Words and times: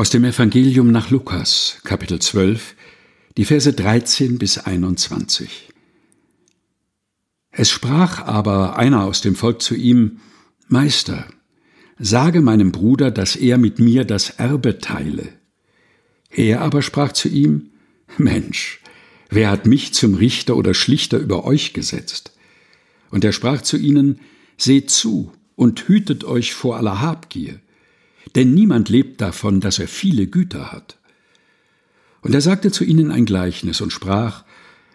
Aus 0.00 0.08
dem 0.08 0.24
Evangelium 0.24 0.90
nach 0.90 1.10
Lukas, 1.10 1.76
Kapitel 1.84 2.20
12, 2.20 2.74
die 3.36 3.44
Verse 3.44 3.70
13 3.70 4.38
bis 4.38 4.56
21. 4.56 5.68
Es 7.50 7.68
sprach 7.68 8.22
aber 8.22 8.78
einer 8.78 9.04
aus 9.04 9.20
dem 9.20 9.34
Volk 9.34 9.60
zu 9.60 9.74
ihm, 9.74 10.20
Meister, 10.68 11.26
sage 11.98 12.40
meinem 12.40 12.72
Bruder, 12.72 13.10
dass 13.10 13.36
er 13.36 13.58
mit 13.58 13.78
mir 13.78 14.06
das 14.06 14.30
Erbe 14.30 14.78
teile. 14.78 15.34
Er 16.30 16.62
aber 16.62 16.80
sprach 16.80 17.12
zu 17.12 17.28
ihm, 17.28 17.68
Mensch, 18.16 18.80
wer 19.28 19.50
hat 19.50 19.66
mich 19.66 19.92
zum 19.92 20.14
Richter 20.14 20.56
oder 20.56 20.72
Schlichter 20.72 21.18
über 21.18 21.44
euch 21.44 21.74
gesetzt? 21.74 22.32
Und 23.10 23.22
er 23.22 23.32
sprach 23.32 23.60
zu 23.60 23.76
ihnen, 23.76 24.20
Seht 24.56 24.88
zu 24.88 25.30
und 25.56 25.88
hütet 25.88 26.24
euch 26.24 26.54
vor 26.54 26.78
aller 26.78 27.02
Habgier, 27.02 27.60
denn 28.34 28.54
niemand 28.54 28.88
lebt 28.88 29.20
davon, 29.20 29.60
dass 29.60 29.78
er 29.78 29.88
viele 29.88 30.26
Güter 30.26 30.72
hat. 30.72 30.98
Und 32.22 32.34
er 32.34 32.40
sagte 32.40 32.70
zu 32.70 32.84
ihnen 32.84 33.10
ein 33.10 33.24
Gleichnis 33.24 33.80
und 33.80 33.92
sprach, 33.92 34.44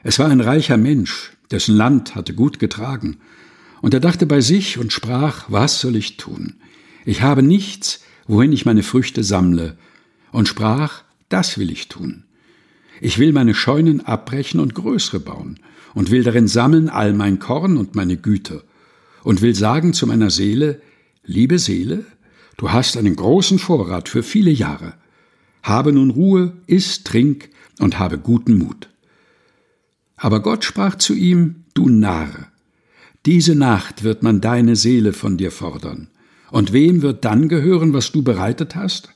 es 0.03 0.20
war 0.20 0.30
ein 0.30 0.41
reicher 0.41 0.77
Mensch, 0.77 1.31
dessen 1.52 1.76
Land 1.76 2.16
hatte 2.16 2.34
gut 2.34 2.59
getragen, 2.59 3.17
und 3.81 3.93
er 3.93 3.99
dachte 3.99 4.26
bei 4.26 4.41
sich 4.41 4.77
und 4.77 4.93
sprach, 4.93 5.45
was 5.48 5.79
soll 5.81 5.95
ich 5.95 6.17
tun? 6.17 6.55
Ich 7.05 7.21
habe 7.21 7.43
nichts, 7.43 8.03
wohin 8.27 8.52
ich 8.52 8.66
meine 8.66 8.84
Früchte 8.84 9.23
sammle, 9.23 9.77
und 10.31 10.48
sprach, 10.48 11.04
das 11.29 11.57
will 11.57 11.71
ich 11.71 11.88
tun. 11.88 12.23
Ich 13.02 13.20
will 13.20 13.34
meine 13.34 13.54
Scheunen 13.54 14.02
abbrechen 14.02 14.59
und 14.59 14.73
größere 14.73 15.20
bauen, 15.20 15.59
und 15.93 16.12
will 16.12 16.23
darin 16.23 16.48
sammeln 16.48 16.90
all 16.90 17.13
mein 17.13 17.40
Korn 17.40 17.77
und 17.77 17.95
meine 17.95 18.17
Güter, 18.17 18.63
und 19.23 19.41
will 19.41 19.55
sagen 19.55 19.93
zu 19.93 20.07
meiner 20.07 20.29
Seele, 20.29 20.81
liebe 21.23 21.59
Seele, 21.59 22.05
du 22.58 22.72
hast 22.72 22.98
einen 22.98 23.16
großen 23.16 23.59
Vorrat 23.59 24.09
für 24.09 24.23
viele 24.23 24.52
Jahre. 24.52 24.94
Habe 25.63 25.91
nun 25.91 26.12
Ruhe, 26.12 26.54
iss, 26.68 27.04
trink 27.04 27.50
und 27.80 28.00
habe 28.00 28.18
guten 28.18 28.58
Mut. 28.58 28.90
Aber 30.18 30.41
Gott 30.41 30.63
sprach 30.63 30.96
zu 30.96 31.13
ihm, 31.13 31.66
du 31.74 31.90
Narr, 31.90 32.52
diese 33.26 33.55
Nacht 33.55 34.04
wird 34.04 34.21
man 34.21 34.40
deine 34.40 34.76
Seele 34.76 35.12
von 35.12 35.38
dir 35.38 35.52
fordern. 35.52 36.10
Und 36.52 36.74
wem 36.74 37.02
wird 37.02 37.26
dann 37.26 37.49
gehören, 37.49 37.94
was 37.94 38.12
du 38.12 38.21
bereitet 38.21 38.76
hast? 38.76 39.10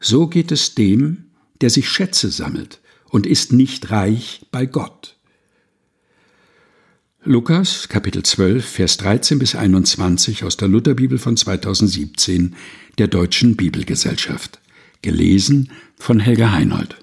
So 0.00 0.26
geht 0.26 0.50
es 0.50 0.74
dem, 0.74 1.26
der 1.60 1.70
sich 1.70 1.88
Schätze 1.88 2.30
sammelt 2.30 2.80
und 3.08 3.26
ist 3.26 3.52
nicht 3.52 3.90
reich 3.90 4.46
bei 4.50 4.66
Gott. 4.66 5.16
Lukas 7.30 7.88
Kapitel 7.88 8.24
12 8.24 8.68
Vers 8.68 8.96
13 8.96 9.38
bis 9.38 9.54
21 9.54 10.42
aus 10.42 10.56
der 10.56 10.66
Lutherbibel 10.66 11.16
von 11.16 11.36
2017 11.36 12.56
der 12.98 13.06
Deutschen 13.06 13.54
Bibelgesellschaft. 13.54 14.58
Gelesen 15.00 15.70
von 15.96 16.18
Helga 16.18 16.50
Heinold. 16.50 16.96